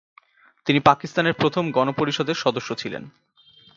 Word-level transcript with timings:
তিনি 0.65 0.79
পাকিস্তানের 0.79 1.33
প্রথম 1.33 1.63
গণপরিষদের 1.71 2.35
সদস্য 2.35 2.69
ছিলেন। 2.75 3.03